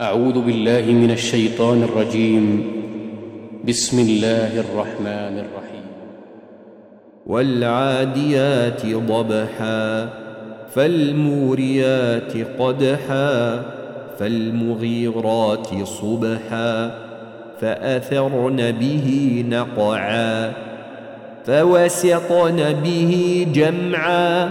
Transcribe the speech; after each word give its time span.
أعوذ 0.00 0.40
بالله 0.40 0.92
من 0.92 1.10
الشيطان 1.10 1.82
الرجيم. 1.82 2.72
بسم 3.68 3.98
الله 3.98 4.60
الرحمن 4.60 5.34
الرحيم. 5.38 5.86
والعاديات 7.26 8.86
ضبحا 8.86 10.08
فالموريات 10.74 12.32
قدحا 12.58 13.62
فالمغيرات 14.18 15.68
صبحا 15.84 16.90
فأثرن 17.60 18.72
به 18.72 19.44
نقعا 19.48 20.52
فوسطن 21.46 22.72
به 22.84 23.46
جمعا 23.54 24.50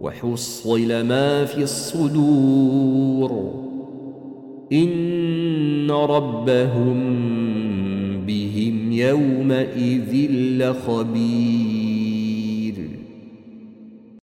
وحصل 0.00 1.02
ما 1.02 1.44
في 1.44 1.62
الصدور. 1.62 3.54
إن 4.72 5.90
ربهم 5.90 7.26
بهم 8.26 8.92
يومئذ 8.92 10.30
لخبير. 10.32 11.85